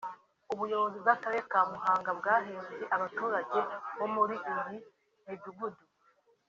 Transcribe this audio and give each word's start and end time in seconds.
ubuyobozi 0.53 0.97
bw’akarere 1.03 1.41
ka 1.51 1.61
Muhanga 1.71 2.09
bwahembye 2.19 2.85
abaturage 2.95 3.59
bo 3.97 4.07
muri 4.15 4.35
iyi 4.53 4.77
midugugu 5.27 5.81